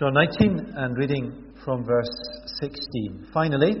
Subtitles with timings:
[0.00, 2.08] John 19 and reading from verse
[2.62, 3.26] 16.
[3.34, 3.74] Finally,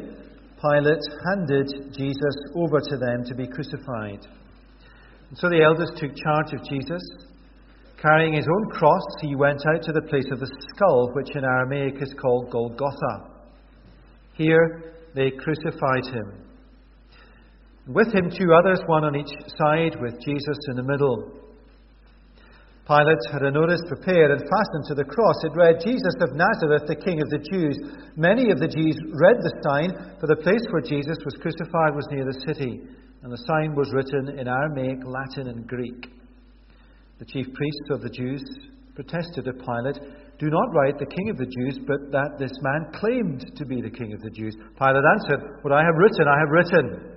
[0.60, 4.26] Pilate handed Jesus over to them to be crucified.
[5.30, 7.00] And so the elders took charge of Jesus.
[8.02, 11.42] Carrying his own cross, he went out to the place of the skull, which in
[11.42, 13.30] Aramaic is called Golgotha.
[14.34, 16.34] Here they crucified him.
[17.86, 21.49] With him, two others, one on each side, with Jesus in the middle.
[22.86, 25.38] Pilate had a notice prepared and fastened to the cross.
[25.44, 27.76] It read, Jesus of Nazareth, the King of the Jews.
[28.16, 32.08] Many of the Jews read the sign, for the place where Jesus was crucified was
[32.10, 32.82] near the city,
[33.22, 36.10] and the sign was written in Aramaic, Latin, and Greek.
[37.20, 38.42] The chief priests of the Jews
[38.94, 40.00] protested to Pilate,
[40.40, 43.80] Do not write the King of the Jews, but that this man claimed to be
[43.80, 44.56] the King of the Jews.
[44.76, 47.16] Pilate answered, What I have written, I have written.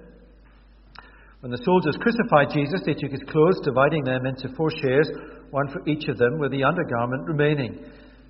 [1.41, 5.09] When the soldiers crucified Jesus, they took his clothes, dividing them into four shares,
[5.53, 7.77] one for each of them, with the undergarment remaining.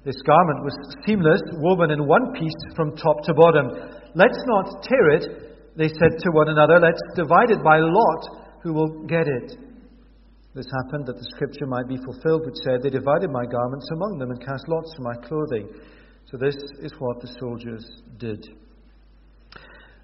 [0.03, 0.75] This garment was
[1.07, 3.71] seamless, woven in one piece from top to bottom.
[4.13, 5.23] Let's not tear it,
[5.77, 6.79] they said to one another.
[6.79, 9.55] Let's divide it by lot, who will get it.
[10.53, 14.19] This happened that the scripture might be fulfilled, which said, They divided my garments among
[14.19, 15.69] them and cast lots for my clothing.
[16.29, 17.83] So this is what the soldiers
[18.19, 18.45] did.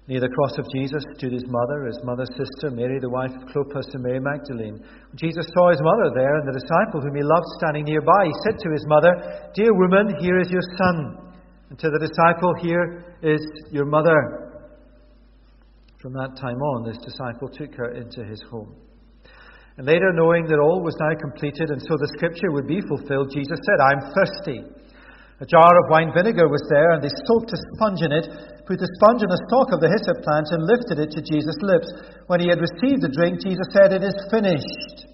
[0.08, 3.46] Near the cross of Jesus stood his mother, his mother's sister, Mary, the wife of
[3.48, 4.82] Clopas, and Mary Magdalene.
[5.14, 8.58] Jesus saw his mother there and the disciple whom he loved standing nearby, he said
[8.58, 9.12] to his mother,
[9.54, 11.30] Dear woman, here is your son.
[11.70, 14.50] And to the disciple, Here is your mother.
[16.02, 18.74] From that time on, this disciple took her into his home.
[19.76, 23.30] And later, knowing that all was now completed and so the scripture would be fulfilled,
[23.32, 24.79] Jesus said, I am thirsty.
[25.40, 28.28] A jar of wine vinegar was there, and they soaked a sponge in it,
[28.68, 31.56] put the sponge in a stalk of the hyssop plant, and lifted it to Jesus'
[31.64, 31.88] lips.
[32.28, 35.08] When he had received the drink, Jesus said, It is finished.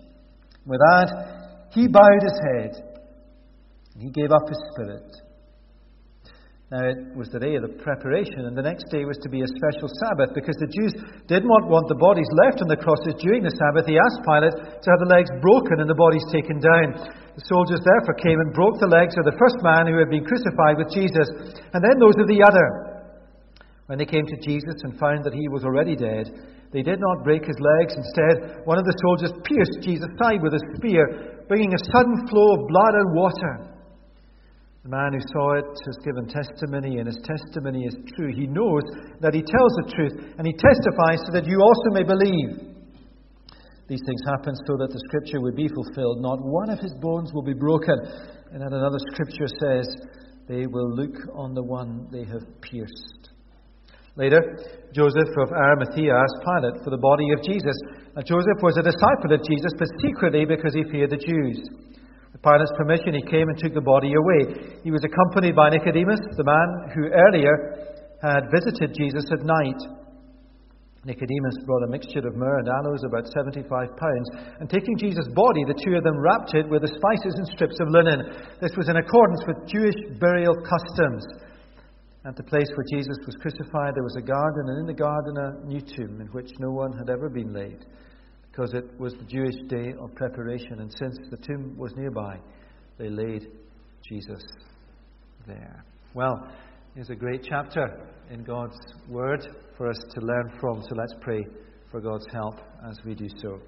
[0.67, 2.73] With that, he bowed his head,
[3.95, 5.07] and he gave up his spirit.
[6.75, 9.47] Now, it was the day of the preparation, and the next day was to be
[9.47, 10.99] a special Sabbath because the Jews
[11.31, 13.87] did not want the bodies left on the crosses during the Sabbath.
[13.87, 16.99] He asked Pilate to have the legs broken and the bodies taken down.
[17.37, 20.25] The soldiers therefore came and broke the legs of the first man who had been
[20.25, 21.29] crucified with Jesus,
[21.77, 22.97] and then those of the other.
[23.93, 26.33] When they came to Jesus and found that he was already dead,
[26.73, 27.93] they did not break his legs.
[27.93, 32.57] Instead, one of the soldiers pierced Jesus' side with a spear, bringing a sudden flow
[32.57, 33.55] of blood and water.
[34.83, 38.33] The man who saw it has given testimony, and his testimony is true.
[38.33, 38.83] He knows
[39.21, 42.76] that he tells the truth, and he testifies so that you also may believe.
[43.89, 46.19] These things happen so that the scripture would be fulfilled.
[46.21, 47.95] Not one of his bones will be broken.
[48.51, 49.87] And then another scripture says,
[50.49, 53.31] They will look on the one they have pierced.
[54.17, 54.41] Later,
[54.97, 57.77] Joseph of Arimathea asked Pilate for the body of Jesus.
[58.17, 61.61] Now, Joseph was a disciple of Jesus, but secretly because he feared the Jews.
[62.33, 64.81] With Pilate's permission, he came and took the body away.
[64.83, 67.87] He was accompanied by Nicodemus, the man who earlier
[68.25, 69.79] had visited Jesus at night.
[71.07, 74.29] Nicodemus brought a mixture of myrrh and aloes, about 75 pounds,
[74.59, 77.79] and taking Jesus' body, the two of them wrapped it with the spices and strips
[77.79, 78.27] of linen.
[78.61, 81.23] This was in accordance with Jewish burial customs.
[82.27, 85.39] At the place where Jesus was crucified, there was a garden, and in the garden
[85.39, 87.87] a new tomb in which no one had ever been laid
[88.57, 92.39] because it was the Jewish day of preparation, and since the tomb was nearby,
[92.99, 93.47] they laid
[94.03, 94.43] Jesus
[95.47, 95.85] there.
[96.15, 96.51] Well,
[96.97, 99.47] here's a great chapter in God's Word
[99.77, 101.45] for us to learn from, so let's pray
[101.91, 102.59] for God's help
[102.89, 103.61] as we do so.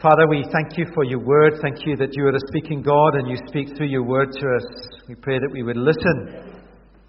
[0.00, 1.54] Father, we thank you for your word.
[1.60, 4.38] Thank you that you are a speaking God and you speak through your word to
[4.38, 4.88] us.
[5.08, 6.60] We pray that we would listen.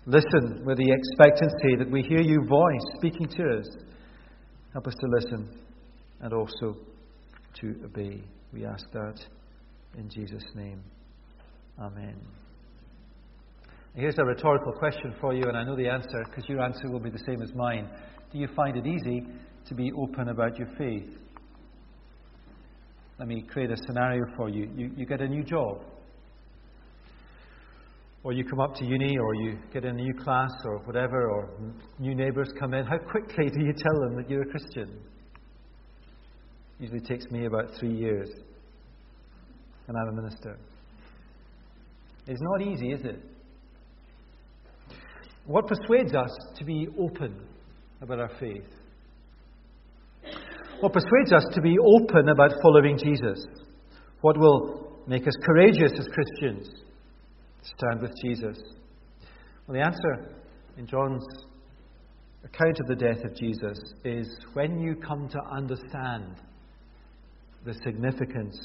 [0.08, 3.68] Listen with the expectancy that we hear your voice speaking to us.
[4.74, 5.59] Help us to listen
[6.22, 6.78] and also
[7.62, 8.24] to obey.
[8.54, 9.20] We ask that
[9.98, 10.82] in Jesus' name.
[11.80, 12.16] Amen.
[13.97, 17.00] Here's a rhetorical question for you, and I know the answer because your answer will
[17.00, 17.90] be the same as mine.
[18.31, 19.25] Do you find it easy
[19.68, 21.18] to be open about your faith?
[23.18, 24.69] Let me create a scenario for you.
[24.75, 25.81] You, you get a new job,
[28.23, 31.32] or you come up to uni, or you get in a new class, or whatever,
[31.32, 31.49] or
[31.97, 32.85] new neighbours come in.
[32.85, 34.96] How quickly do you tell them that you're a Christian?
[36.79, 38.29] Usually takes me about three years,
[39.88, 40.55] and I'm a minister.
[42.28, 43.36] It's not easy, is it?
[45.47, 47.40] What persuades us to be open
[48.02, 48.67] about our faith?
[50.82, 53.46] What persuades us to be open about following Jesus?
[54.22, 56.70] What will make us courageous as Christians?
[57.61, 58.58] Stand with Jesus.
[59.66, 60.35] Well, the answer
[60.78, 61.26] in John's
[62.44, 66.35] account of the death of Jesus is when you come to understand
[67.66, 68.58] the significance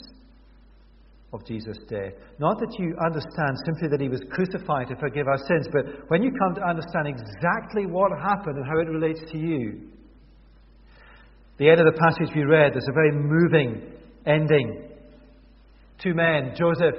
[1.32, 2.12] of Jesus' death.
[2.38, 6.22] Not that you understand simply that he was crucified to forgive our sins, but when
[6.22, 9.88] you come to understand exactly what happened and how it relates to you.
[11.58, 13.92] The end of the passage we read, there's a very moving
[14.26, 14.90] ending.
[16.02, 16.96] Two men, Joseph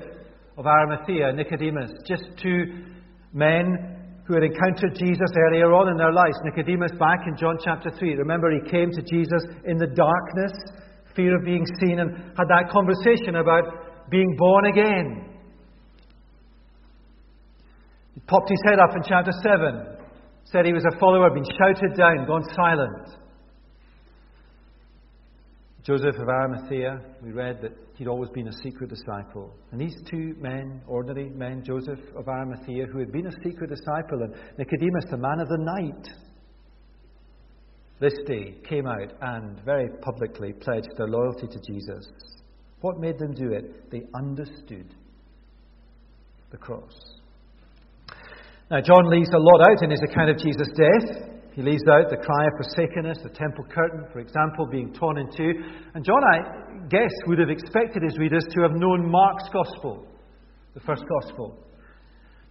[0.57, 2.85] of Arimathea, Nicodemus, just two
[3.33, 6.37] men who had encountered Jesus earlier on in their lives.
[6.43, 10.53] Nicodemus, back in John chapter 3, remember he came to Jesus in the darkness,
[11.15, 15.29] fear of being seen, and had that conversation about being born again.
[18.13, 19.97] He popped his head up in chapter 7,
[20.45, 23.17] said he was a follower, been shouted down, gone silent.
[25.83, 29.53] Joseph of Arimathea, we read that he'd always been a secret disciple.
[29.71, 34.21] And these two men, ordinary men, Joseph of Arimathea, who had been a secret disciple,
[34.21, 36.07] and Nicodemus, the man of the night,
[37.99, 42.05] this day came out and very publicly pledged their loyalty to Jesus.
[42.83, 43.89] What made them do it?
[43.91, 44.93] They understood
[46.51, 46.91] the cross.
[48.69, 51.31] Now, John leaves a lot out in his account of Jesus' death.
[51.53, 55.31] He leaves out the cry of forsakenness, the temple curtain, for example, being torn in
[55.31, 55.53] two.
[55.95, 60.05] And John, I guess, would have expected his readers to have known Mark's gospel,
[60.73, 61.57] the first gospel.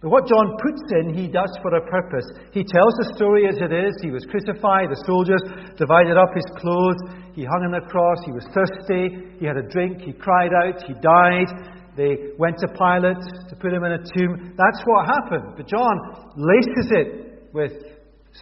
[0.03, 2.27] But what John puts in, he does for a purpose.
[2.51, 3.95] He tells the story as it is.
[4.03, 5.39] He was crucified, the soldiers
[5.79, 6.99] divided up his clothes,
[7.31, 10.83] he hung on the cross, he was thirsty, he had a drink, he cried out,
[10.83, 11.47] he died.
[11.95, 14.53] They went to Pilate to put him in a tomb.
[14.59, 15.55] That's what happened.
[15.55, 15.95] But John
[16.35, 17.71] laces it with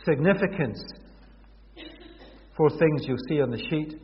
[0.03, 0.81] significance.
[2.57, 4.01] Four things you'll see on the sheet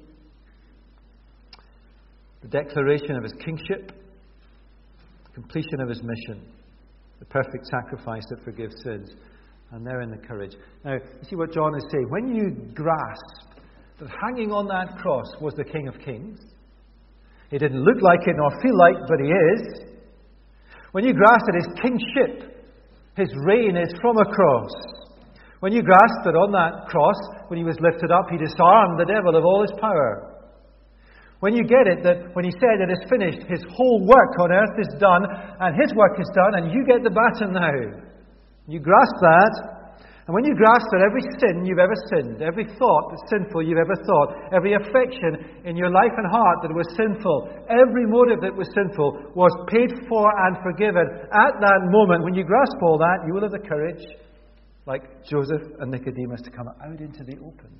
[2.43, 3.91] the declaration of his kingship,
[5.33, 6.45] completion of his mission,
[7.19, 9.11] the perfect sacrifice that forgives sins,
[9.71, 10.55] and therein the courage.
[10.85, 12.07] Now, you see what John is saying.
[12.09, 13.59] When you grasp
[13.99, 16.39] that hanging on that cross was the King of Kings,
[17.49, 19.87] he didn't look like it nor feel like, but he is.
[20.91, 22.65] When you grasp that his kingship,
[23.15, 24.71] his reign is from a cross,
[25.59, 27.17] when you grasp that on that cross,
[27.47, 30.36] when he was lifted up, he disarmed the devil of all his power.
[31.39, 34.49] When you get it, that when he said it is finished, his whole work on
[34.51, 35.21] earth is done,
[35.61, 37.77] and his work is done, and you get the baton now.
[38.65, 39.53] You grasp that,
[40.27, 43.79] and when you grasp that every sin you've ever sinned, every thought that's sinful you've
[43.79, 48.51] ever thought, every affection in your life and heart that was sinful, every motive that
[48.51, 53.23] was sinful was paid for and forgiven, at that moment, when you grasp all that,
[53.25, 54.03] you will have the courage
[54.85, 57.71] like Joseph and Nicodemus, to come out into the open.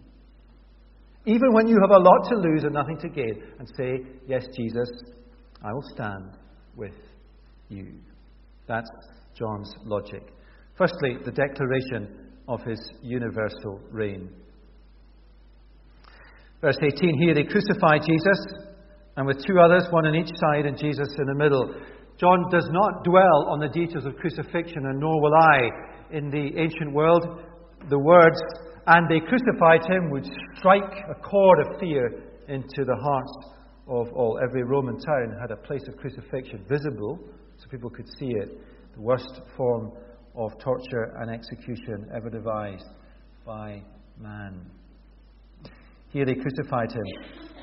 [1.28, 4.46] Even when you have a lot to lose and nothing to gain, and say, Yes,
[4.56, 4.90] Jesus,
[5.62, 6.38] I will stand
[6.78, 6.94] with
[7.68, 7.96] you.
[8.66, 8.90] That's
[9.38, 10.24] John's logic.
[10.78, 14.30] Firstly, the declaration of his universal reign.
[16.62, 18.40] Verse 18 Here they crucified Jesus,
[19.18, 21.76] and with two others, one on each side, and Jesus in the middle.
[22.18, 25.70] John does not dwell on the details of crucifixion, and nor will I
[26.12, 27.42] in the ancient world,
[27.90, 28.40] the words,
[28.88, 30.26] and they crucified him, would
[30.58, 33.38] strike a chord of fear into the hearts
[33.88, 34.40] of all.
[34.42, 37.20] Every Roman town had a place of crucifixion visible
[37.58, 38.50] so people could see it.
[38.96, 39.92] The worst form
[40.36, 42.88] of torture and execution ever devised
[43.46, 43.82] by
[44.20, 44.66] man.
[46.10, 47.54] Here they crucified him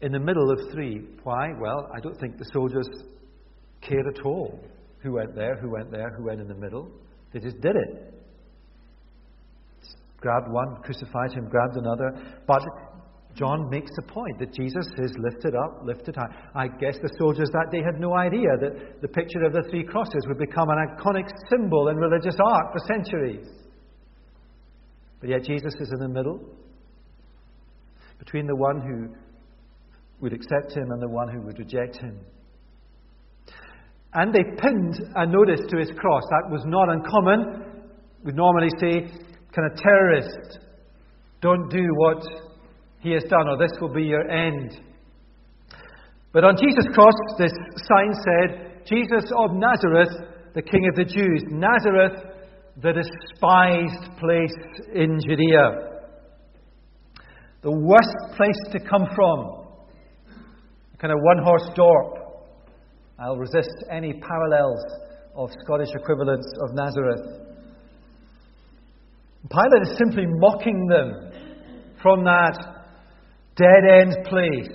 [0.00, 1.06] in the middle of three.
[1.22, 1.48] Why?
[1.60, 2.88] Well, I don't think the soldiers
[3.80, 4.58] cared at all
[5.02, 6.90] who went there, who went there, who went in the middle.
[7.32, 8.19] They just did it.
[10.20, 12.12] Grabbed one, crucified him, grabbed another.
[12.46, 12.62] But
[13.34, 16.34] John makes the point that Jesus is lifted up, lifted high.
[16.54, 19.84] I guess the soldiers that day had no idea that the picture of the three
[19.84, 23.46] crosses would become an iconic symbol in religious art for centuries.
[25.20, 26.40] But yet Jesus is in the middle
[28.18, 29.14] between the one who
[30.20, 32.18] would accept him and the one who would reject him.
[34.12, 36.22] And they pinned a notice to his cross.
[36.30, 37.84] That was not uncommon.
[38.24, 39.08] We'd normally say,
[39.54, 40.58] kind of terrorist,
[41.40, 42.22] don't do what
[43.00, 44.78] he has done, or this will be your end.
[46.32, 47.52] But on Jesus' cross, this
[47.88, 51.44] sign said, Jesus of Nazareth, the King of the Jews.
[51.48, 52.22] Nazareth,
[52.82, 54.54] the despised place
[54.94, 56.00] in Judea.
[57.62, 59.66] The worst place to come from.
[60.94, 62.20] A kind of one horse dorp
[63.20, 64.82] I'll resist any parallels
[65.36, 67.49] of Scottish equivalents of Nazareth.
[69.48, 71.32] Pilate is simply mocking them
[72.02, 72.56] from that
[73.56, 74.68] dead end place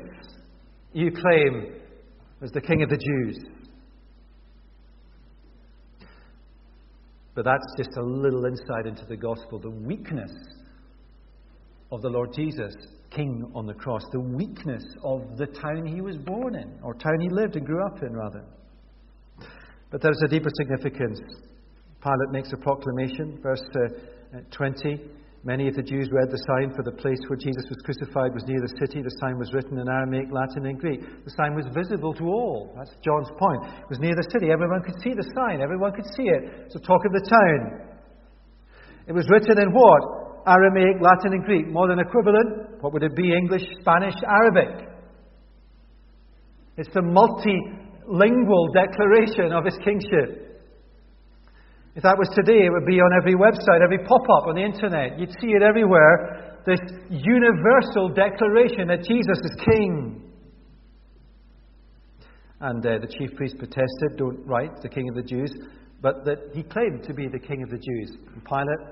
[0.93, 1.75] you claim
[2.41, 3.37] as the King of the Jews.
[7.35, 10.31] But that's just a little insight into the gospel, the weakness
[11.91, 12.73] of the Lord Jesus
[13.11, 17.19] king on the cross, the weakness of the town he was born in, or town
[17.21, 18.43] he lived and grew up in, rather.
[19.91, 21.19] But there's a deeper significance.
[22.01, 23.99] Pilate makes a proclamation, verse uh,
[24.51, 24.99] 20.
[25.45, 28.41] Many of the Jews read the sign, for the place where Jesus was crucified was
[28.49, 29.05] near the city.
[29.05, 31.05] The sign was written in Aramaic, Latin, and Greek.
[31.05, 32.73] The sign was visible to all.
[32.73, 33.61] That's John's point.
[33.77, 34.49] It was near the city.
[34.49, 36.73] Everyone could see the sign, everyone could see it.
[36.73, 37.93] The talk of the town.
[39.05, 40.49] It was written in what?
[40.49, 41.69] Aramaic, Latin, and Greek.
[41.69, 42.81] More than equivalent.
[42.81, 43.29] What would it be?
[43.29, 44.89] English, Spanish, Arabic.
[46.77, 50.54] It's the multilingual declaration of his kingship.
[51.95, 54.65] If that was today, it would be on every website, every pop up on the
[54.67, 55.17] internet.
[55.17, 56.59] You'd see it everywhere.
[56.67, 60.21] This universal declaration that Jesus is King.
[62.59, 65.51] And uh, the chief priest protested, don't write, the King of the Jews,
[66.01, 68.17] but that he claimed to be the King of the Jews.
[68.33, 68.91] And Pilate,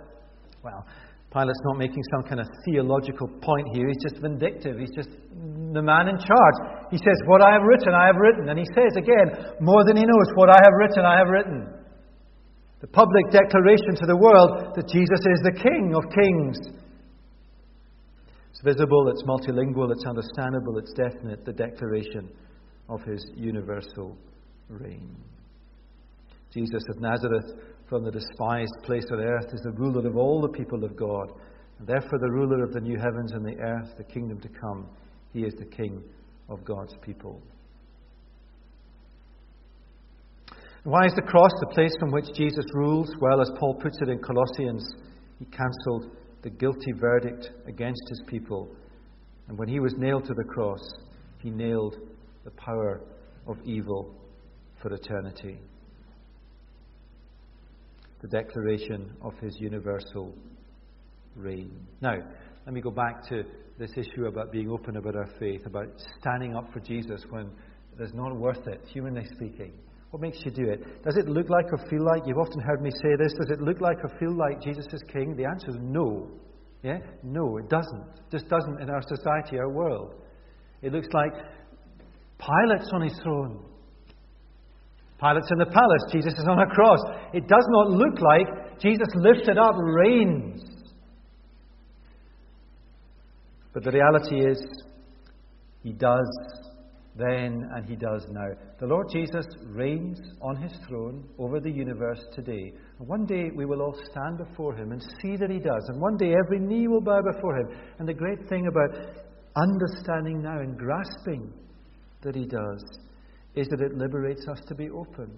[0.64, 0.88] well,
[1.34, 3.88] Pilate's not making some kind of theological point here.
[3.88, 4.80] He's just vindictive.
[4.80, 5.10] He's just
[5.76, 6.58] the man in charge.
[6.88, 8.48] He says, What I have written, I have written.
[8.48, 11.83] And he says again, more than he knows, What I have written, I have written.
[12.84, 16.58] The public declaration to the world that Jesus is the King of kings.
[18.52, 22.28] It's visible, it's multilingual, it's understandable, it's definite, the declaration
[22.90, 24.18] of his universal
[24.68, 25.16] reign.
[26.54, 27.56] Jesus of Nazareth,
[27.88, 31.32] from the despised place on earth, is the ruler of all the people of God,
[31.80, 34.90] and therefore the ruler of the new heavens and the earth, the kingdom to come.
[35.32, 36.04] He is the King
[36.50, 37.42] of God's people.
[40.86, 43.10] Why is the cross the place from which Jesus rules?
[43.22, 44.86] Well, as Paul puts it in Colossians,
[45.40, 46.12] he cancelled
[46.42, 48.68] the guilty verdict against his people.
[49.48, 50.82] And when he was nailed to the cross,
[51.42, 51.96] he nailed
[52.44, 53.00] the power
[53.48, 54.14] of evil
[54.82, 55.58] for eternity.
[58.22, 60.36] The declaration of his universal
[61.38, 61.72] reign.
[62.02, 62.16] Now,
[62.66, 63.44] let me go back to
[63.80, 65.88] this issue about being open about our faith, about
[66.20, 67.46] standing up for Jesus when
[67.98, 69.72] it is not worth it, humanly speaking.
[70.14, 71.04] What makes you do it?
[71.04, 72.22] Does it look like or feel like?
[72.28, 73.34] You've often heard me say this.
[73.34, 75.36] Does it look like or feel like Jesus is king?
[75.36, 76.30] The answer is no.
[76.84, 77.00] Yeah?
[77.24, 78.06] No, it doesn't.
[78.30, 80.14] Just doesn't in our society, our world.
[80.84, 81.34] It looks like
[82.38, 83.66] Pilate's on his throne.
[85.20, 86.04] Pilate's in the palace.
[86.12, 87.00] Jesus is on a cross.
[87.34, 90.62] It does not look like Jesus lifted up reigns.
[93.74, 94.64] But the reality is,
[95.82, 96.63] he does
[97.16, 98.48] then and he does now.
[98.80, 102.74] The Lord Jesus reigns on his throne over the universe today.
[103.00, 105.84] And one day we will all stand before him and see that he does.
[105.90, 107.68] And one day every knee will bow before him.
[108.00, 108.90] And the great thing about
[109.56, 111.54] understanding now and grasping
[112.24, 112.84] that he does
[113.56, 115.32] is that it liberates us to be open.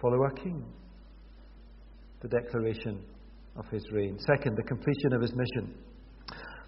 [0.00, 0.64] Follow our King.
[2.22, 3.04] The declaration
[3.56, 4.18] of his reign.
[4.34, 5.74] Second, the completion of his mission.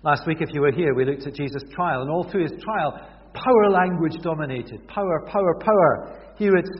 [0.04, 2.62] Last week, if you were here, we looked at Jesus' trial, and all through his
[2.62, 3.00] trial,
[3.34, 4.86] power language dominated.
[4.88, 6.32] Power, power, power.
[6.36, 6.70] Here it's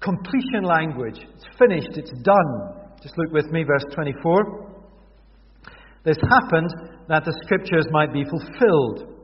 [0.00, 1.18] completion language.
[1.34, 2.50] It's finished, it's done.
[3.02, 4.68] Just look with me, verse 24.
[6.04, 6.70] This happened
[7.08, 9.14] that the scriptures might be fulfilled.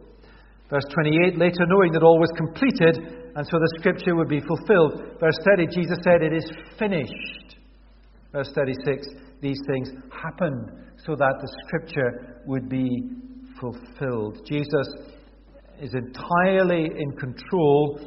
[0.70, 5.18] Verse 28, later knowing that all was completed, and so the scripture would be fulfilled.
[5.20, 7.56] Verse 30, Jesus said, It is finished.
[8.32, 9.06] Verse 36,
[9.40, 10.70] these things happened
[11.06, 12.88] so that the scripture would be
[13.60, 14.38] fulfilled.
[14.46, 14.88] Jesus
[15.80, 18.00] is entirely in control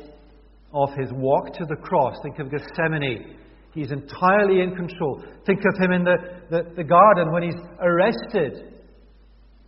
[0.73, 2.15] of his walk to the cross.
[2.23, 3.35] Think of Gethsemane.
[3.73, 5.23] He's entirely in control.
[5.45, 6.17] Think of him in the,
[6.49, 8.73] the, the garden when he's arrested.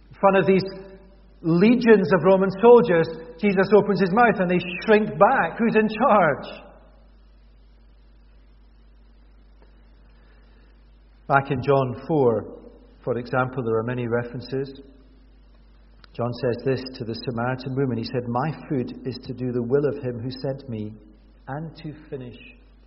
[0.10, 0.64] In front of these
[1.42, 3.08] legions of Roman soldiers,
[3.40, 5.58] Jesus opens his mouth and they shrink back.
[5.58, 6.70] Who's in charge?
[11.28, 12.60] Back in John 4,
[13.04, 14.82] for example, there are many references
[16.14, 17.98] John says this to the Samaritan woman.
[17.98, 20.94] He said, My food is to do the will of him who sent me
[21.48, 22.38] and to finish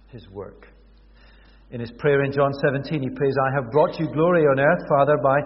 [0.08, 0.68] his work.
[1.70, 4.86] In his prayer in John 17, he prays, I have brought you glory on earth,
[4.88, 5.38] Father, by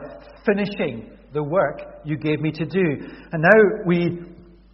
[0.45, 2.85] finishing the work you gave me to do.
[3.33, 4.19] And now we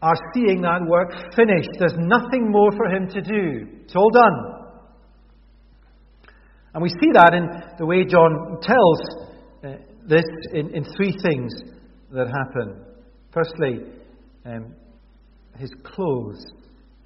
[0.00, 1.70] are seeing that work finished.
[1.78, 3.66] There's nothing more for him to do.
[3.84, 4.62] It's all done.
[6.74, 7.46] And we see that in
[7.78, 9.00] the way John tells
[9.62, 9.76] uh,
[10.08, 11.52] this in, in three things
[12.12, 12.91] that happen.
[13.32, 13.80] Firstly,
[14.44, 14.74] um,
[15.56, 16.44] his clothes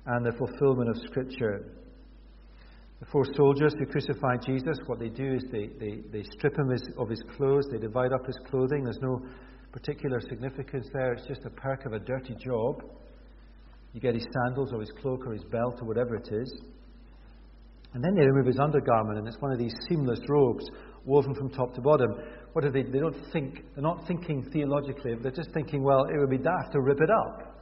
[0.07, 1.73] and the fulfillment of Scripture.
[3.01, 6.71] The four soldiers who crucified Jesus, what they do is they, they, they strip him
[6.99, 8.85] of his clothes, they divide up his clothing.
[8.85, 9.21] There's no
[9.71, 12.83] particular significance there, it's just a perk of a dirty job.
[13.93, 16.61] You get his sandals or his cloak or his belt or whatever it is.
[17.95, 20.65] And then they remove his undergarment, and it's one of these seamless robes.
[21.05, 22.11] woven from top to bottom.
[22.57, 22.85] What are they?
[22.85, 26.73] They don't think, they're not thinking theologically, they're just thinking, well, it would be daft
[26.73, 27.55] to rip it up.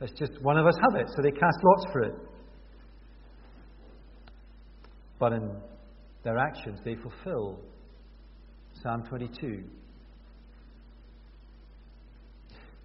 [0.00, 1.08] Let's just, one of us have it.
[1.14, 2.14] So they cast lots for it.
[5.18, 5.50] But in
[6.24, 7.60] their actions, they fulfill
[8.82, 9.62] Psalm 22.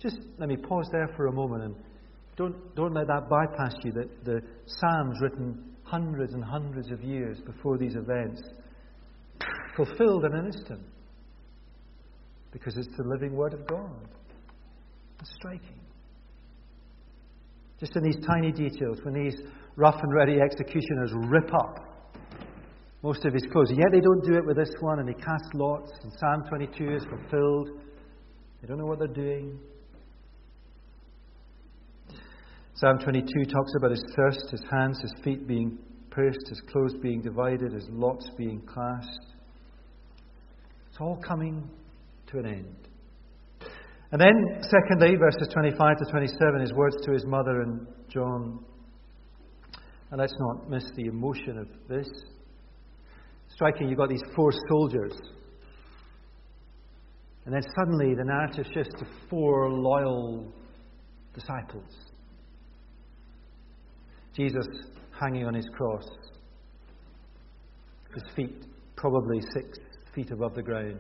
[0.02, 1.76] Just let me pause there for a moment and
[2.36, 7.40] don't, don't let that bypass you that the Psalms written hundreds and hundreds of years
[7.46, 8.42] before these events
[9.78, 10.82] fulfilled in an instant
[12.56, 14.08] because it's the living Word of God.
[15.20, 15.82] It's striking.
[17.82, 19.36] Just in these tiny details, when these
[19.76, 21.80] rough and ready executioners rip up
[23.04, 25.54] most of his clothes, yet they don't do it with this one, and they cast
[25.54, 27.82] lots, and Psalm 22 is fulfilled.
[28.62, 29.60] They don't know what they're doing.
[32.76, 35.78] Psalm 22 talks about his thirst, his hands, his feet being
[36.10, 39.20] pierced, his clothes being divided, his lots being cast.
[40.90, 41.70] It's all coming
[42.36, 42.88] to an end.
[44.12, 48.64] And then, secondly, verses 25 to 27, his words to his mother and John.
[50.12, 52.08] And let's not miss the emotion of this.
[53.50, 55.14] Striking, you've got these four soldiers.
[57.46, 60.54] And then suddenly the narrative shifts to four loyal
[61.34, 61.92] disciples.
[64.36, 64.68] Jesus
[65.20, 66.06] hanging on his cross,
[68.14, 68.66] his feet
[68.96, 69.80] probably six
[70.14, 71.00] feet above the ground,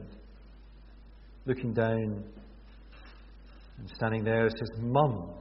[1.46, 2.24] looking down,
[3.78, 5.32] and standing there is his mum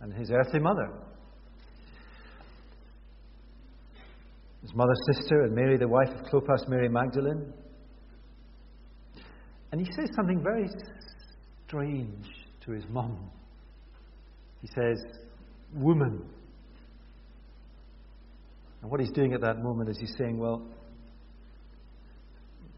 [0.00, 0.90] and his earthly mother.
[4.62, 7.52] His mother's sister and Mary, the wife of Clopas, Mary Magdalene.
[9.72, 10.68] And he says something very
[11.66, 12.26] strange
[12.64, 13.30] to his mum.
[14.60, 14.96] He says,
[15.74, 16.22] Woman.
[18.82, 20.66] And what he's doing at that moment is he's saying, Well,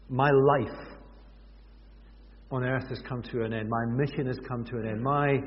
[0.09, 0.88] my life
[2.51, 3.69] on earth has come to an end.
[3.69, 5.03] My mission has come to an end.
[5.03, 5.37] My,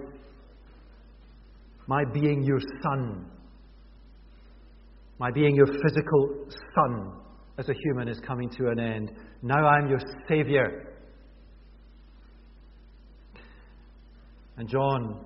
[1.86, 3.26] my being your son,
[5.18, 7.12] my being your physical son
[7.58, 9.10] as a human is coming to an end.
[9.42, 10.94] Now I'm your Savior.
[14.56, 15.24] And John,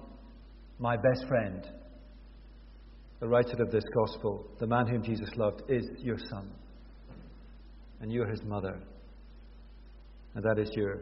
[0.79, 1.67] my best friend,
[3.21, 6.51] the writer of this gospel, the man whom Jesus loved, is your son.
[8.01, 8.79] And you're his mother.
[10.35, 11.01] And that is your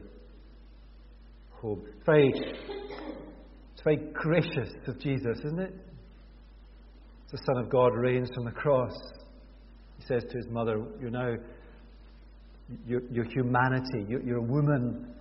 [1.65, 5.75] It's very, it's very gracious of Jesus, isn't it?
[7.31, 8.93] The Son of God reigns from the cross.
[9.99, 11.35] He says to his mother, You're now,
[12.87, 15.13] your, your humanity, you're, you're a woman.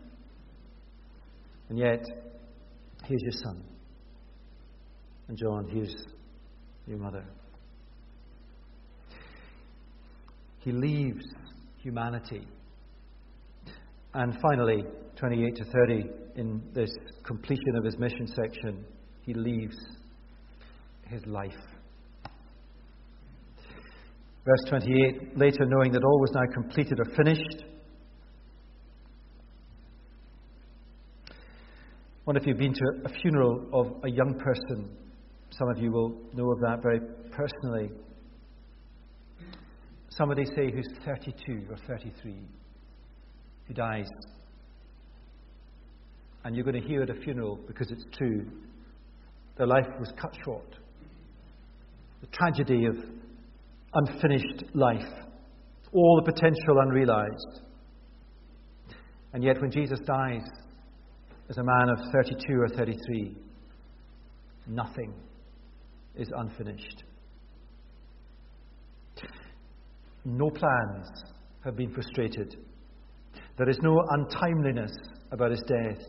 [1.69, 2.05] And yet,
[3.05, 3.63] here's your son.
[5.29, 5.95] And John, here's
[6.85, 7.25] your mother.
[10.59, 11.25] He leaves
[11.77, 12.45] humanity.
[14.13, 14.83] And finally,
[15.15, 16.91] 28 to 30, in this
[17.23, 18.85] completion of his mission section,
[19.21, 19.75] he leaves
[21.07, 21.51] his life.
[24.45, 27.63] Verse 28 later, knowing that all was now completed or finished.
[32.25, 34.89] What if you've been to a funeral of a young person?
[35.49, 36.99] Some of you will know of that very
[37.31, 37.91] personally.
[40.09, 42.35] Somebody, say, who's 32 or 33,
[43.67, 44.07] who dies
[46.43, 48.45] and you're going to hear at a funeral because it's true.
[49.57, 50.75] Their life was cut short.
[52.21, 52.95] The tragedy of
[53.93, 55.07] unfinished life,
[55.93, 57.61] all the potential unrealized.
[59.33, 60.45] And yet, when Jesus dies
[61.49, 63.35] as a man of 32 or 33,
[64.67, 65.13] nothing
[66.15, 67.03] is unfinished.
[70.25, 71.07] No plans
[71.63, 72.55] have been frustrated.
[73.57, 74.91] There is no untimeliness
[75.31, 76.03] about his death.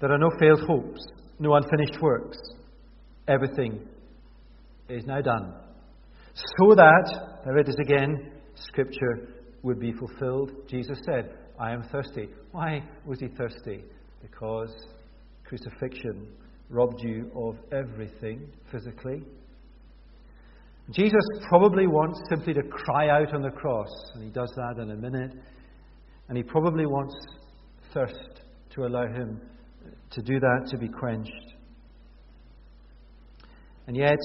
[0.00, 1.00] There are no failed hopes,
[1.38, 2.38] no unfinished works.
[3.28, 3.80] Everything
[4.88, 5.54] is now done.
[6.34, 9.28] So that, there it is again, Scripture
[9.62, 10.50] would be fulfilled.
[10.68, 12.28] Jesus said, I am thirsty.
[12.50, 13.84] Why was he thirsty?
[14.20, 14.74] Because
[15.44, 16.26] crucifixion
[16.68, 19.22] robbed you of everything physically.
[20.90, 24.90] Jesus probably wants simply to cry out on the cross, and he does that in
[24.90, 25.32] a minute.
[26.32, 27.14] And he probably wants
[27.92, 28.40] thirst
[28.70, 29.38] to allow him
[30.12, 31.52] to do that to be quenched.
[33.86, 34.16] And yet,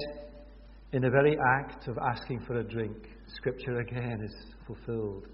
[0.94, 2.96] in the very act of asking for a drink,
[3.36, 4.34] Scripture again is
[4.66, 5.28] fulfilled.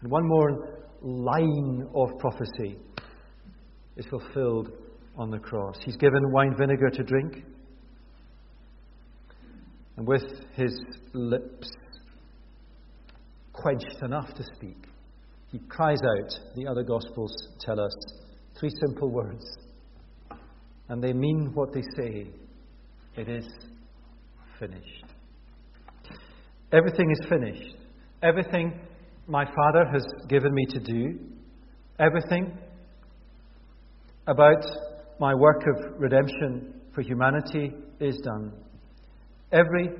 [0.00, 2.78] And one more line of prophecy
[3.98, 4.70] is fulfilled
[5.18, 5.76] on the cross.
[5.84, 7.44] He's given wine vinegar to drink,
[9.98, 10.24] and with
[10.54, 10.74] his
[11.12, 11.68] lips,
[13.52, 14.86] quenched enough to speak.
[15.52, 17.92] He cries out, the other Gospels tell us,
[18.58, 19.44] three simple words.
[20.88, 22.26] And they mean what they say.
[23.16, 23.46] It is
[24.58, 25.04] finished.
[26.72, 27.76] Everything is finished.
[28.22, 28.80] Everything
[29.28, 31.18] my Father has given me to do,
[31.98, 32.56] everything
[34.26, 34.64] about
[35.20, 38.52] my work of redemption for humanity is done.
[39.52, 39.90] Every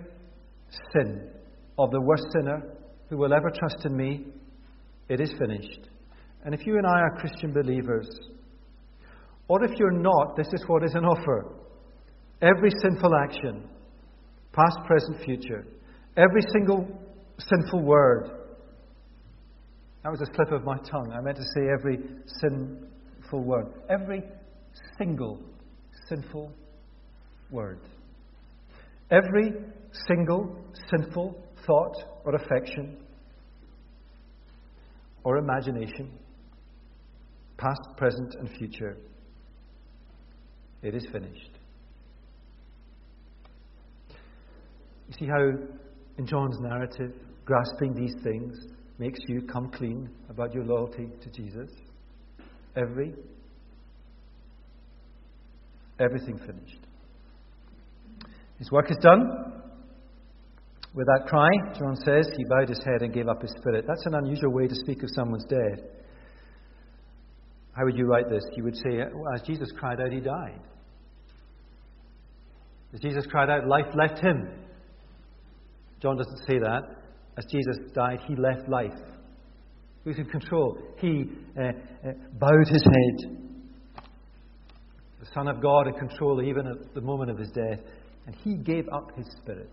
[0.94, 1.28] sin
[1.78, 2.62] of the worst sinner
[3.10, 4.24] who will ever trust in me,
[5.12, 5.88] it is finished.
[6.44, 8.08] And if you and I are Christian believers,
[9.48, 11.54] or if you're not, this is what is an offer.
[12.40, 13.68] Every sinful action,
[14.52, 15.66] past, present, future,
[16.16, 16.88] every single
[17.38, 18.30] sinful word,
[20.02, 21.12] that was a slip of my tongue.
[21.12, 21.98] I meant to say every
[22.40, 23.66] sinful word.
[23.88, 24.22] Every
[24.98, 25.38] single
[26.08, 26.50] sinful
[27.50, 27.80] word.
[29.10, 29.52] Every
[30.08, 30.56] single
[30.90, 31.94] sinful thought
[32.24, 32.96] or affection
[35.24, 36.10] or imagination,
[37.56, 38.96] past, present, and future,
[40.82, 41.50] it is finished.
[45.08, 45.52] You see how,
[46.18, 47.12] in John's narrative,
[47.44, 48.56] grasping these things
[48.98, 51.70] makes you come clean about your loyalty to Jesus?
[52.76, 53.14] Every,
[56.00, 56.86] everything finished.
[58.58, 59.61] His work is done.
[60.94, 63.86] With that cry, John says, he bowed his head and gave up his spirit.
[63.88, 65.84] That's an unusual way to speak of someone's death.
[67.72, 68.42] How would you write this?
[68.56, 69.00] You would say,
[69.34, 70.60] as Jesus cried out, he died.
[72.92, 74.50] As Jesus cried out, life left him.
[76.02, 76.82] John doesn't say that.
[77.38, 78.92] As Jesus died, he left life.
[80.04, 80.76] Who's in control?
[80.98, 81.24] He
[81.58, 83.38] uh, uh, bowed his head.
[85.20, 87.80] The Son of God in control even at the moment of his death.
[88.26, 89.70] And he gave up his spirit.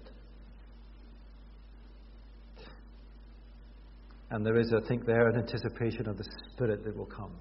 [4.32, 7.32] And there is, I think, there an anticipation of the Spirit that will come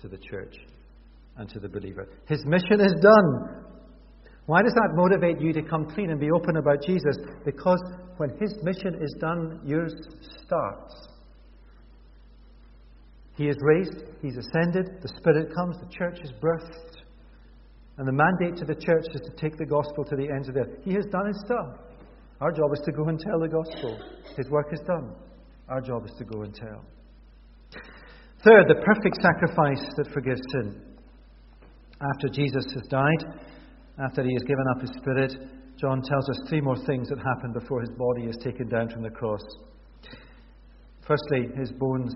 [0.00, 0.56] to the church
[1.36, 2.08] and to the believer.
[2.26, 3.64] His mission is done.
[4.46, 7.16] Why does that motivate you to come clean and be open about Jesus?
[7.44, 7.80] Because
[8.18, 9.94] when His mission is done, yours
[10.44, 11.08] starts.
[13.36, 16.94] He is raised, He's ascended, the Spirit comes, the church is birthed.
[17.96, 20.54] And the mandate to the church is to take the gospel to the ends of
[20.54, 20.78] the earth.
[20.84, 21.78] He has done His stuff.
[22.40, 23.98] Our job is to go and tell the gospel.
[24.36, 25.14] His work is done.
[25.68, 26.84] Our job is to go and tell.
[28.44, 30.82] Third, the perfect sacrifice that forgives sin.
[32.12, 33.40] After Jesus has died,
[33.98, 35.32] after he has given up his spirit,
[35.80, 39.02] John tells us three more things that happen before his body is taken down from
[39.02, 39.40] the cross.
[41.06, 42.12] Firstly, his bones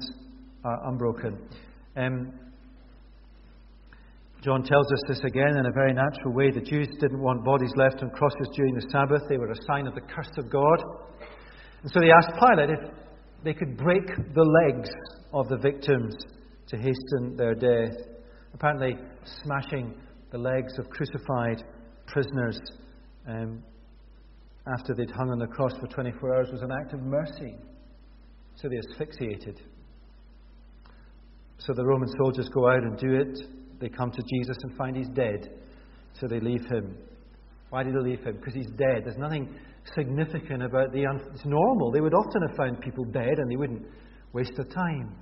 [0.64, 1.38] are unbroken.
[1.96, 2.32] Um,
[4.42, 6.50] John tells us this again in a very natural way.
[6.50, 9.86] The Jews didn't want bodies left on crosses during the Sabbath, they were a sign
[9.86, 10.82] of the curse of God.
[11.82, 13.07] And so they asked Pilate if
[13.44, 14.90] they could break the legs
[15.32, 16.14] of the victims
[16.68, 17.96] to hasten their death.
[18.54, 18.96] Apparently,
[19.42, 19.94] smashing
[20.30, 21.62] the legs of crucified
[22.06, 22.58] prisoners
[23.28, 23.62] um,
[24.66, 27.56] after they'd hung on the cross for 24 hours was an act of mercy.
[28.56, 29.62] So they asphyxiated.
[31.58, 33.38] So the Roman soldiers go out and do it.
[33.80, 35.50] They come to Jesus and find he's dead.
[36.20, 36.96] So they leave him.
[37.70, 38.36] Why did they leave him?
[38.36, 39.04] Because he's dead.
[39.04, 39.54] There's nothing
[39.94, 41.06] significant about the.
[41.06, 41.90] Un- it's normal.
[41.92, 43.86] They would often have found people dead and they wouldn't
[44.32, 45.14] waste their time.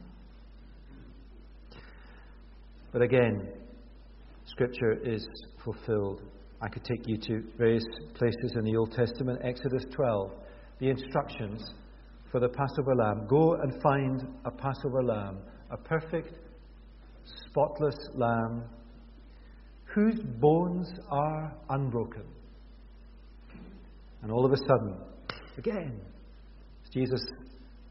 [2.93, 3.49] But again,
[4.47, 5.27] Scripture is
[5.65, 6.23] fulfilled.
[6.63, 9.41] I could take you to various places in the Old Testament.
[9.45, 10.31] Exodus 12,
[10.79, 11.63] the instructions
[12.31, 13.27] for the Passover lamb.
[13.29, 15.39] Go and find a Passover lamb,
[15.71, 16.39] a perfect,
[17.49, 18.65] spotless lamb,
[19.95, 22.25] whose bones are unbroken.
[24.27, 24.99] And all of a sudden,
[25.57, 26.01] again,
[26.93, 27.21] Jesus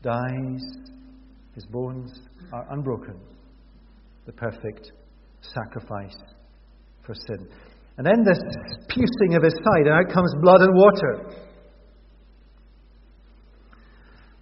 [0.04, 0.64] dies,
[1.54, 2.12] his bones
[2.52, 3.18] are unbroken.
[4.26, 4.92] The perfect
[5.40, 6.18] sacrifice
[7.06, 7.48] for sin.
[7.98, 8.38] And then this
[8.90, 11.40] piercing of his side, and out comes blood and water.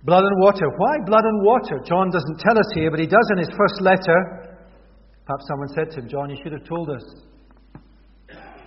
[0.03, 0.65] Blood and water.
[0.75, 1.79] Why blood and water?
[1.85, 4.57] John doesn't tell us here, but he does in his first letter.
[5.27, 7.03] Perhaps someone said to him, John, you should have told us.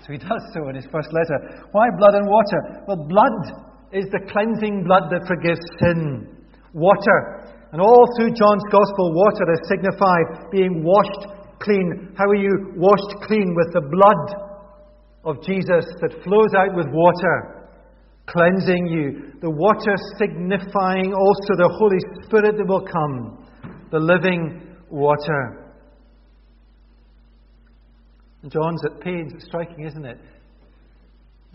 [0.07, 1.67] So he does so in his first letter.
[1.73, 2.87] Why blood and water?
[2.87, 6.31] Well, blood is the cleansing blood that forgives sin.
[6.73, 7.51] Water.
[7.73, 11.27] And all through John's Gospel, water is signified being washed
[11.59, 12.15] clean.
[12.15, 13.51] How are you washed clean?
[13.59, 14.47] With the blood
[15.27, 17.67] of Jesus that flows out with water,
[18.31, 19.35] cleansing you.
[19.43, 23.43] The water signifying also the Holy Spirit that will come,
[23.91, 25.66] the living water.
[28.51, 30.19] John's at pains, it's striking, isn't it?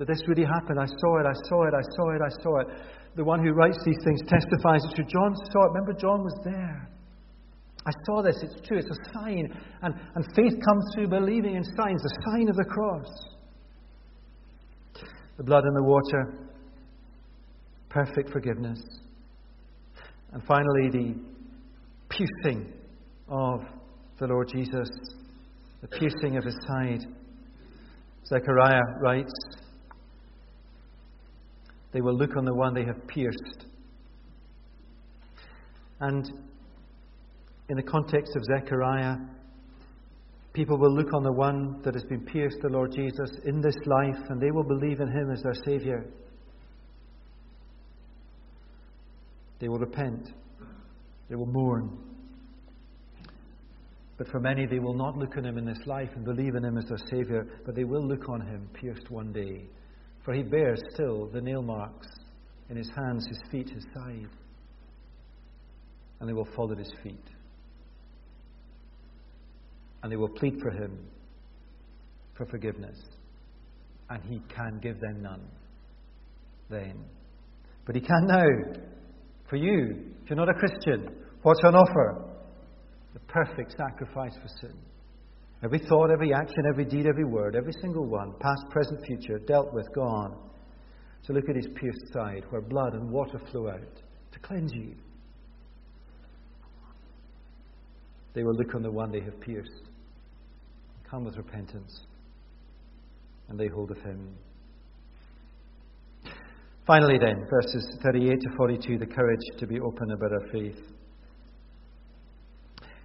[0.01, 0.79] that this really happened.
[0.79, 2.67] I saw it, I saw it, I saw it, I saw it.
[3.15, 5.05] The one who writes these things testifies it's true.
[5.05, 5.73] John saw it.
[5.73, 6.89] Remember, John was there.
[7.85, 9.55] I saw this, it's true, it's a sign.
[9.83, 13.05] And, and faith comes through believing in signs, the sign of the cross.
[15.37, 16.33] The blood and the water,
[17.89, 18.81] perfect forgiveness.
[20.33, 21.15] And finally, the
[22.09, 22.73] piercing
[23.29, 23.61] of
[24.19, 24.89] the Lord Jesus,
[25.81, 27.01] the piercing of his side.
[28.27, 29.33] Zechariah writes,
[31.91, 33.65] They will look on the one they have pierced.
[35.99, 36.31] And
[37.69, 39.15] in the context of Zechariah,
[40.53, 43.75] people will look on the one that has been pierced, the Lord Jesus, in this
[43.85, 46.05] life, and they will believe in him as their Saviour.
[49.59, 50.31] They will repent.
[51.29, 52.10] They will mourn.
[54.21, 56.63] But for many, they will not look on him in this life and believe in
[56.63, 59.65] him as their Saviour, but they will look on him pierced one day.
[60.23, 62.05] For he bears still the nail marks
[62.69, 64.29] in his hands, his feet, his side.
[66.19, 67.25] And they will fall at his feet.
[70.03, 70.99] And they will plead for him
[72.37, 72.99] for forgiveness.
[74.11, 75.47] And he can give them none
[76.69, 77.05] then.
[77.87, 78.81] But he can now.
[79.49, 82.30] For you, if you're not a Christian, what's on offer?
[83.31, 84.77] Perfect sacrifice for sin.
[85.63, 89.73] Every thought, every action, every deed, every word, every single one, past, present, future, dealt
[89.73, 90.35] with, gone.
[91.23, 94.95] So look at his pierced side, where blood and water flow out to cleanse you.
[98.33, 99.89] They will look on the one they have pierced,
[101.09, 102.05] come with repentance,
[103.49, 104.35] and they hold of him.
[106.87, 110.79] Finally, then, verses 38 to 42, the courage to be open about our faith.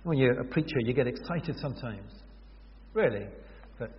[0.07, 2.12] When you're a preacher, you get excited sometimes.
[2.95, 3.27] Really.
[3.77, 3.90] But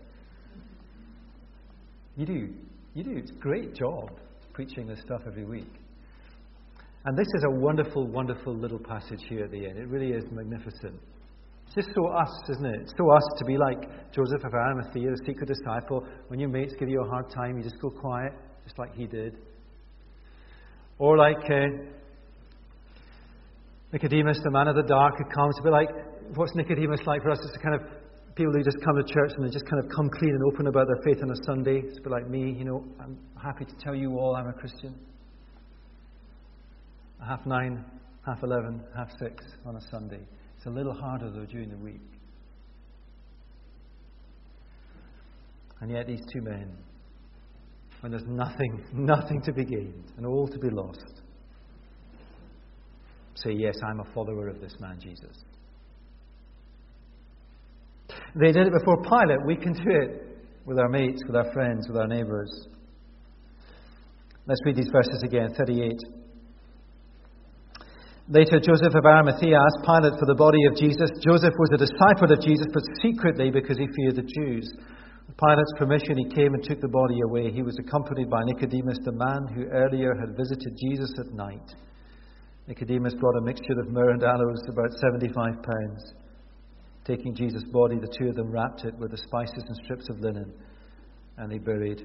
[2.15, 2.53] you do.
[2.93, 3.11] You do.
[3.17, 4.11] It's a great job
[4.53, 5.69] preaching this stuff every week.
[7.03, 9.77] And this is a wonderful, wonderful little passage here at the end.
[9.77, 10.97] It really is magnificent.
[11.65, 12.81] It's just so us, isn't it?
[12.83, 13.81] It's so us to be like
[14.13, 16.07] Joseph of Arimathea, the secret disciple.
[16.29, 18.31] When your mates give you a hard time, you just go quiet,
[18.63, 19.39] just like he did.
[20.99, 21.96] Or like uh,
[23.91, 25.89] Nicodemus, the man of the dark, who comes to be like,
[26.35, 27.39] what's Nicodemus like for us?
[27.43, 27.81] It's the kind of
[28.35, 30.67] people who just come to church and they just kind of come clean and open
[30.67, 31.81] about their faith on a Sunday.
[31.85, 34.53] It's a bit like me, you know, I'm happy to tell you all I'm a
[34.53, 34.95] Christian.
[37.25, 37.83] Half nine,
[38.25, 40.21] half eleven, half six on a Sunday.
[40.55, 42.01] It's a little harder though during the week.
[45.79, 46.75] And yet these two men
[48.01, 51.21] when there's nothing, nothing to be gained and all to be lost.
[53.43, 55.35] Say, Yes, I'm a follower of this man, Jesus.
[58.35, 59.45] They did it before Pilate.
[59.45, 62.51] We can do it with our mates, with our friends, with our neighbours.
[64.47, 65.91] Let's read these verses again 38.
[68.29, 71.07] Later, Joseph of Arimathea asked Pilate for the body of Jesus.
[71.23, 74.67] Joseph was a disciple of Jesus, but secretly because he feared the Jews.
[75.27, 77.51] With Pilate's permission, he came and took the body away.
[77.51, 81.71] He was accompanied by Nicodemus, the man who earlier had visited Jesus at night.
[82.67, 86.13] Nicodemus brought a mixture of myrrh and aloes, about 75 pounds.
[87.05, 90.19] Taking Jesus' body, the two of them wrapped it with the spices and strips of
[90.19, 90.53] linen,
[91.37, 92.03] and they buried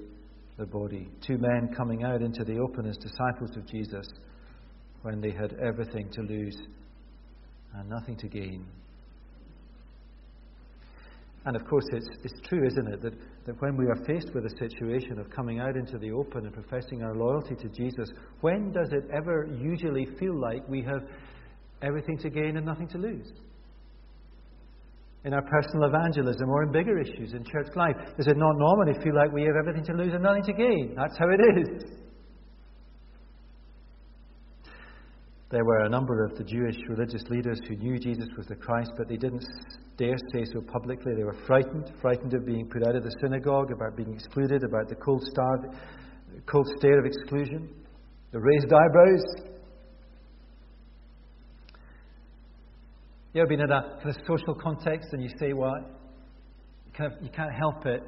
[0.59, 1.09] the body.
[1.27, 4.07] Two men coming out into the open as disciples of Jesus
[5.03, 6.57] when they had everything to lose
[7.75, 8.65] and nothing to gain.
[11.45, 14.45] And of course, it's, it's true, isn't it, that, that when we are faced with
[14.45, 18.09] a situation of coming out into the open and professing our loyalty to Jesus,
[18.41, 21.03] when does it ever usually feel like we have
[21.83, 23.33] everything to gain and nothing to lose?
[25.25, 28.95] In our personal evangelism or in bigger issues in church life, does it not normally
[29.03, 30.95] feel like we have everything to lose and nothing to gain?
[30.97, 32.03] That's how it is.
[35.51, 38.91] There were a number of the Jewish religious leaders who knew Jesus was the Christ,
[38.97, 39.45] but they didn't
[40.03, 41.13] dare say so publicly.
[41.17, 44.89] They were frightened, frightened of being put out of the synagogue, about being excluded, about
[44.89, 45.59] the cold, star,
[46.51, 47.69] cold stare of exclusion,
[48.33, 49.25] the raised eyebrows.
[53.33, 57.13] You ever been in a kind of social context and you say, well, you, kind
[57.13, 58.03] of, you can't help it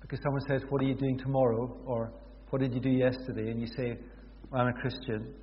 [0.00, 1.76] because someone says, What are you doing tomorrow?
[1.86, 2.12] or
[2.50, 3.50] What did you do yesterday?
[3.50, 3.98] And you say,
[4.50, 5.34] well, I'm a Christian.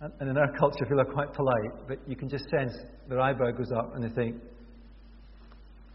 [0.00, 2.76] And in our culture, people are quite polite, but you can just sense
[3.08, 4.36] their eyebrow goes up and they think,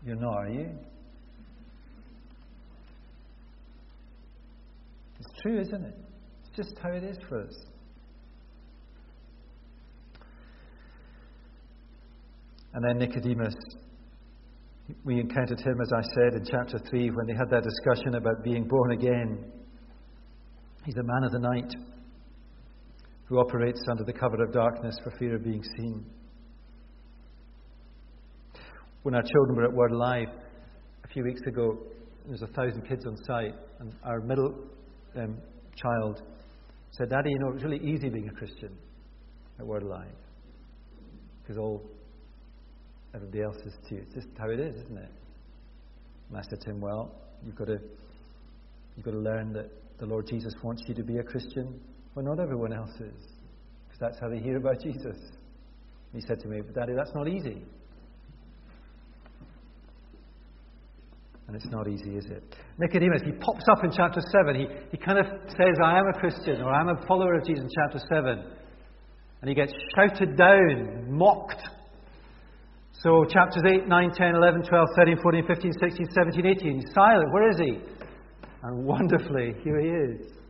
[0.03, 0.69] You're not, are you?
[5.19, 5.95] It's true, isn't it?
[6.41, 7.65] It's just how it is for us.
[12.73, 13.53] And then Nicodemus,
[15.03, 18.43] We encountered him, as I said, in chapter 3 when they had that discussion about
[18.43, 19.51] being born again.
[20.85, 21.71] He's a man of the night
[23.31, 26.05] who operates under the cover of darkness for fear of being seen.
[29.03, 30.27] When our children were at Word Alive
[31.05, 31.77] a few weeks ago,
[32.25, 34.53] there was a thousand kids on site, and our middle
[35.15, 35.37] um,
[35.77, 36.21] child
[36.91, 38.75] said, Daddy, you know, it's really easy being a Christian
[39.59, 40.11] at Word Alive.
[41.41, 41.81] Because all
[43.15, 43.95] everybody else is too.
[43.95, 45.11] It's just how it is, isn't it?
[46.27, 47.15] And I said to him, Well,
[47.45, 47.79] you've got to
[48.97, 51.79] you've got to learn that the Lord Jesus wants you to be a Christian
[52.15, 53.23] well, not everyone else is.
[53.87, 55.17] Because that's how they hear about Jesus.
[56.13, 57.61] He said to me, But Daddy, that's not easy.
[61.47, 62.43] And it's not easy, is it?
[62.77, 64.55] Nicodemus, he pops up in chapter 7.
[64.55, 67.63] He, he kind of says, I am a Christian, or I'm a follower of Jesus
[67.63, 68.43] in chapter 7.
[69.41, 71.61] And he gets shouted down, mocked.
[72.93, 76.75] So, chapters 8, 9, 10, 11, 12, 13, 14, 15, 16, 17, 18.
[76.75, 77.33] He's silent.
[77.33, 77.79] Where is he?
[78.63, 80.40] And wonderfully, here he is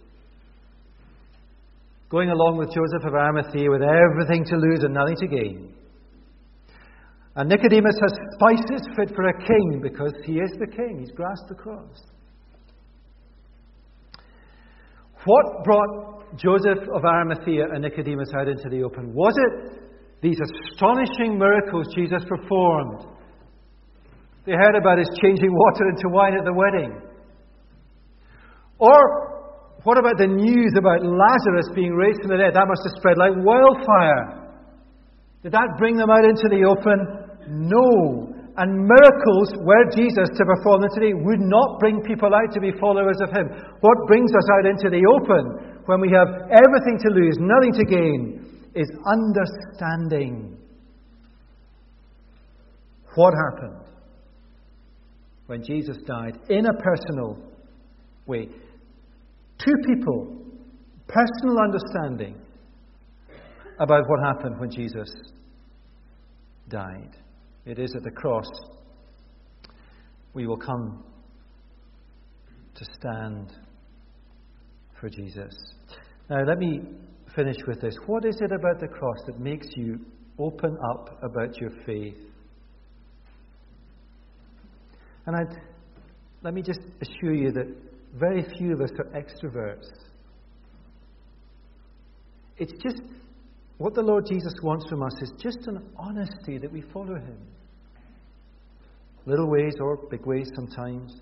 [2.12, 5.74] going along with Joseph of Arimathea with everything to lose and nothing to gain.
[7.38, 11.00] And Nicodemus has spices fit for a king because he is the king.
[11.00, 12.04] He's grasped the cross.
[15.24, 19.13] What brought Joseph of Arimathea and Nicodemus out into the open?
[19.13, 19.80] Was it
[20.21, 23.06] these astonishing miracles Jesus performed?
[24.45, 27.02] They heard about his changing water into wine at the wedding.
[28.80, 29.41] Or
[29.84, 32.54] what about the news about Lazarus being raised from the dead?
[32.54, 34.54] That must have spread like wildfire.
[35.41, 36.98] Did that bring them out into the open?
[37.50, 38.30] No.
[38.58, 42.72] And miracles, were Jesus to perform them today, would not bring people out to be
[42.78, 43.50] followers of Him.
[43.82, 47.86] What brings us out into the open when we have everything to lose, nothing to
[47.86, 50.58] gain, is understanding.
[53.15, 53.82] What happened
[55.48, 57.38] when Jesus died in a personal
[58.28, 58.48] way?
[59.63, 60.38] Two people,
[61.08, 62.41] personal understanding
[63.80, 65.10] about what happened when Jesus
[66.69, 67.15] died.
[67.65, 68.47] It is at the cross
[70.34, 71.04] we will come
[72.76, 73.54] to stand
[75.00, 75.54] for Jesus.
[76.30, 76.82] Now, let me
[77.36, 77.95] finish with this.
[78.08, 80.00] What is it about the cross that makes you
[80.39, 82.15] open up about your faith?
[85.26, 85.62] And I'd,
[86.41, 89.88] let me just assure you that very few of us are extroverts.
[92.58, 93.02] It's just
[93.78, 97.38] what the Lord Jesus wants from us is just an honesty that we follow Him.
[99.26, 101.21] Little ways or big ways sometimes.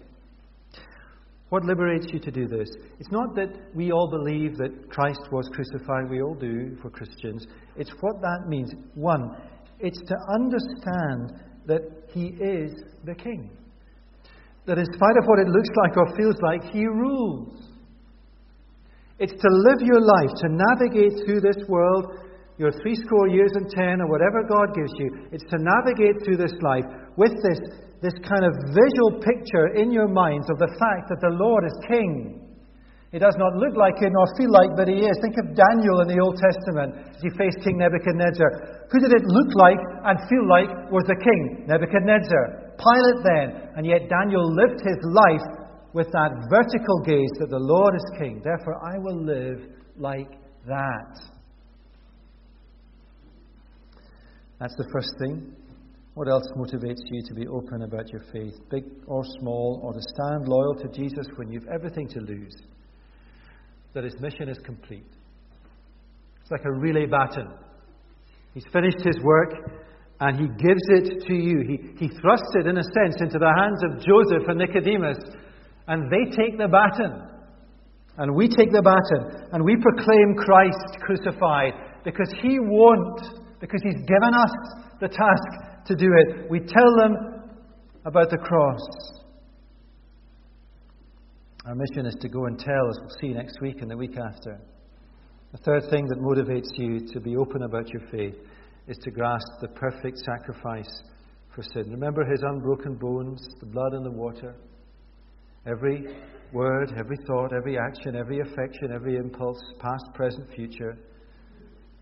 [1.49, 2.69] What liberates you to do this?
[2.99, 7.45] It's not that we all believe that Christ was crucified, we all do for Christians.
[7.75, 8.71] It's what that means.
[8.95, 9.35] One,
[9.79, 11.81] it's to understand that
[12.13, 12.71] He is
[13.05, 13.49] the King
[14.65, 17.69] that in spite of what it looks like or feels like, He rules.
[19.19, 22.07] It's to live your life, to navigate through this world,
[22.57, 25.27] your three score years and ten, or whatever God gives you.
[25.31, 26.87] It's to navigate through this life
[27.19, 27.59] with this,
[27.99, 31.75] this kind of visual picture in your minds of the fact that the Lord is
[31.87, 32.47] King.
[33.11, 35.17] It does not look like it nor feel like, but he is.
[35.19, 38.87] Think of Daniel in the Old Testament as he faced King Nebuchadnezzar.
[38.87, 41.65] Who did it look like and feel like was the king?
[41.65, 42.68] Nebuchadnezzar.
[42.79, 43.69] Pilate then.
[43.75, 48.41] And yet Daniel lived his life with that vertical gaze that the Lord is king.
[48.43, 50.31] Therefore, I will live like
[50.65, 51.21] that.
[54.59, 55.55] That's the first thing.
[56.15, 59.99] What else motivates you to be open about your faith, big or small, or to
[60.01, 62.55] stand loyal to Jesus when you've everything to lose?
[63.93, 65.07] That his mission is complete.
[66.41, 67.53] It's like a relay baton.
[68.53, 69.78] He's finished his work,
[70.19, 71.63] and he gives it to you.
[71.63, 75.17] He, he thrusts it, in a sense, into the hands of Joseph and Nicodemus,
[75.87, 77.25] and they take the baton.
[78.17, 83.21] And we take the baton, and we proclaim Christ crucified because he won't,
[83.61, 84.51] because he's given us
[84.99, 86.49] the task to do it.
[86.51, 87.15] We tell them
[88.05, 88.81] about the cross.
[91.65, 94.17] Our mission is to go and tell, as we'll see next week and the week
[94.17, 94.59] after.
[95.53, 98.35] The third thing that motivates you to be open about your faith
[98.89, 101.03] is to grasp the perfect sacrifice
[101.53, 101.91] for sin.
[101.91, 104.55] Remember his unbroken bones, the blood and the water.
[105.67, 106.07] Every
[106.51, 110.97] word, every thought, every action, every affection, every impulse, past, present, future,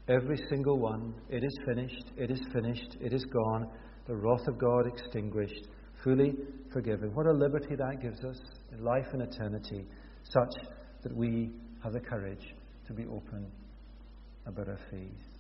[0.08, 3.68] every single one, it is finished, it is finished, it is gone,
[4.08, 5.68] the wrath of God extinguished,
[6.04, 6.34] fully
[6.72, 7.14] forgiven.
[7.14, 8.40] What a liberty that gives us
[8.72, 9.86] in life and eternity,
[10.24, 10.54] such
[11.04, 11.52] that we
[11.84, 12.54] have the courage
[12.88, 13.46] to be open
[14.46, 15.37] about our faith.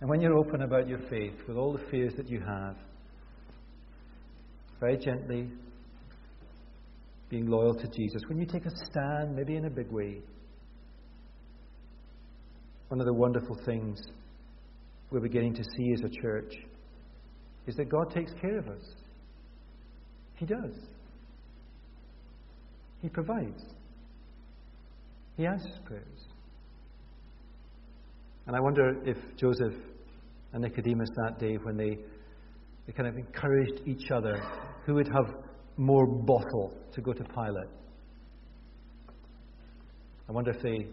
[0.00, 2.76] And when you're open about your faith, with all the fears that you have,
[4.80, 5.48] very gently,
[7.28, 8.22] being loyal to Jesus.
[8.28, 10.18] When you take a stand, maybe in a big way,
[12.88, 14.00] one of the wonderful things
[15.10, 16.54] we're beginning to see as a church
[17.66, 18.82] is that God takes care of us.
[20.36, 20.74] He does.
[23.02, 23.62] He provides.
[25.36, 26.04] He answers prayers.
[28.46, 29.74] And I wonder if Joseph
[30.52, 31.98] and Nicodemus that day, when they,
[32.86, 34.42] they kind of encouraged each other,
[34.86, 35.34] who would have
[35.76, 37.70] more bottle to go to Pilate.
[40.28, 40.86] I wonder if they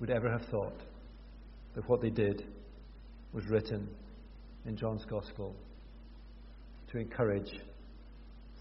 [0.00, 0.80] would ever have thought
[1.74, 2.46] that what they did
[3.32, 3.88] was written
[4.66, 5.54] in John's Gospel
[6.90, 7.50] to encourage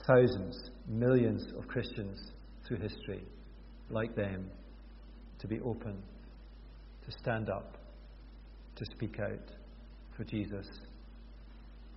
[0.08, 2.32] thousands, millions of Christians
[2.68, 3.24] through history
[3.90, 4.50] like them
[5.40, 6.02] to be open,
[7.06, 7.78] to stand up,
[8.76, 9.61] to speak out
[10.22, 10.68] for Jesus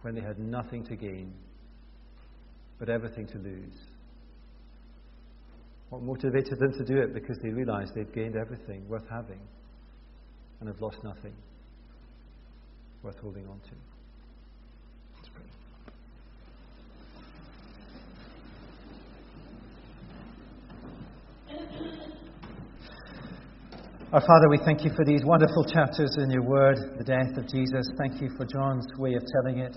[0.03, 1.33] when they had nothing to gain
[2.79, 3.75] but everything to lose.
[5.91, 7.15] What motivated them to do it?
[7.15, 9.41] Because they realized they'd gained everything worth having
[10.61, 11.35] and have lost nothing
[13.03, 13.94] worth holding on to.
[24.15, 27.49] Our Father, we thank you for these wonderful chapters in your word, the death of
[27.49, 27.85] Jesus.
[27.99, 29.77] Thank you for John's way of telling it.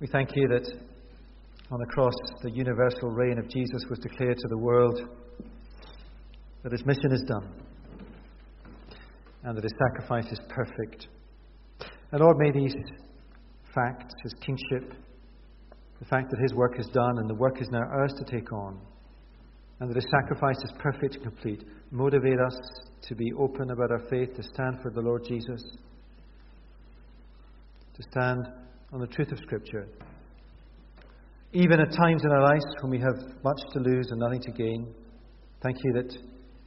[0.00, 0.66] We thank you that
[1.70, 4.98] on the cross the universal reign of Jesus was declared to the world,
[6.62, 7.52] that his mission is done,
[9.44, 11.08] and that his sacrifice is perfect.
[12.12, 12.74] And Lord, may these
[13.74, 14.94] facts, his kingship,
[15.98, 18.50] the fact that his work is done and the work is now ours to take
[18.54, 18.80] on,
[19.82, 22.56] and that his sacrifice is perfect and complete, motivate us
[23.02, 25.60] to be open about our faith, to stand for the Lord Jesus,
[27.96, 28.46] to stand
[28.92, 29.88] on the truth of Scripture.
[31.52, 34.52] Even at times in our lives when we have much to lose and nothing to
[34.52, 34.94] gain,
[35.64, 36.16] thank you that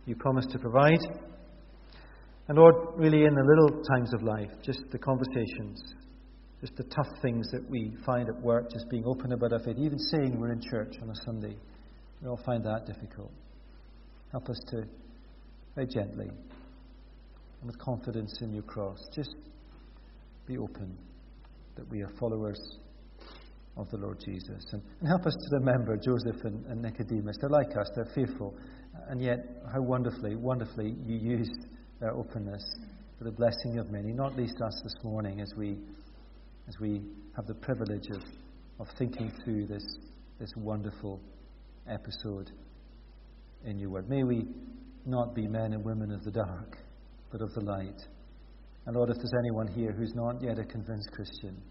[0.05, 0.99] you promise to provide.
[2.49, 5.81] And Lord, really in the little times of life, just the conversations,
[6.59, 9.77] just the tough things that we find at work, just being open about our faith,
[9.79, 11.55] even saying we're in church on a Sunday,
[12.21, 13.31] we all find that difficult.
[14.31, 14.83] Help us to,
[15.75, 19.35] very gently, and with confidence in your cross, just
[20.47, 20.97] be open
[21.75, 22.59] that we are followers
[23.77, 24.63] of the Lord Jesus.
[24.71, 27.37] And, and help us to remember Joseph and, and, Nicodemus.
[27.39, 28.55] They're like us, they're fearful.
[29.09, 29.39] And yet,
[29.73, 31.67] how wonderfully, wonderfully you used
[31.99, 32.63] their openness
[33.17, 35.77] for the blessing of many, not least us this morning as we,
[36.67, 37.01] as we
[37.35, 38.21] have the privilege of,
[38.79, 39.83] of thinking through this,
[40.39, 41.19] this wonderful
[41.89, 42.51] episode
[43.65, 44.09] in your word.
[44.09, 44.45] May we
[45.05, 46.77] not be men and women of the dark,
[47.31, 48.01] but of the light.
[48.85, 51.61] And Lord, if there's anyone here who's not yet a convinced Christian,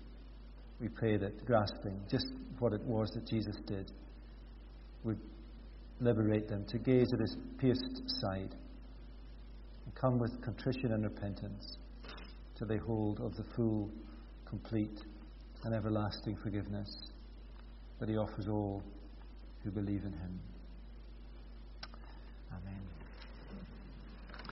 [0.81, 2.27] we pray that grasping just
[2.59, 3.91] what it was that Jesus did
[5.05, 5.21] would
[6.01, 8.55] liberate them to gaze at his pierced side
[9.85, 11.79] and come with contrition and repentance
[12.57, 13.91] to lay hold of the full,
[14.49, 15.01] complete,
[15.65, 16.89] and everlasting forgiveness
[18.01, 18.83] that he offers all
[19.65, 20.41] who believe in him.
[22.53, 22.94] Amen.